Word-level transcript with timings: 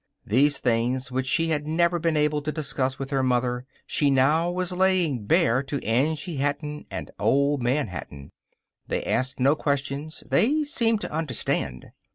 These 0.25 0.57
things 0.57 1.11
which 1.11 1.27
she 1.27 1.49
had 1.49 1.67
never 1.67 1.99
been 1.99 2.17
able 2.17 2.41
to 2.41 2.51
discuss 2.51 2.97
with 2.97 3.11
her 3.11 3.21
mother 3.21 3.67
she 3.85 4.09
now 4.09 4.49
was 4.49 4.71
laying 4.71 5.27
bare 5.27 5.61
to 5.61 5.77
Angie 5.85 6.37
Hatton 6.37 6.87
and 6.89 7.11
Old 7.19 7.61
Man 7.61 7.85
Hatton! 7.87 8.31
They 8.87 9.03
asked 9.03 9.39
no 9.39 9.55
questions. 9.55 10.23
They 10.27 10.63
seemed 10.63 11.01
to 11.01 11.11
understand. 11.11 11.91